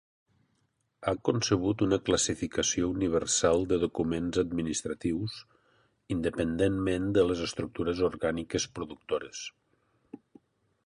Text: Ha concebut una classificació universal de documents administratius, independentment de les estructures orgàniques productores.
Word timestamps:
Ha 1.09 1.11
concebut 1.27 1.81
una 1.87 1.99
classificació 2.05 2.87
universal 2.93 3.67
de 3.73 3.77
documents 3.83 4.39
administratius, 4.43 5.35
independentment 6.15 7.05
de 7.19 7.27
les 7.33 7.45
estructures 7.49 8.01
orgàniques 8.09 8.67
productores. 8.79 9.45